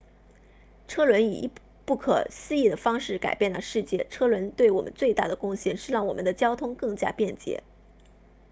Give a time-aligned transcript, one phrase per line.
[0.87, 1.51] 车轮以
[1.85, 7.61] 不可思议的方式改变了世界车轮对我们最大的贡献是让我们的交通更加便捷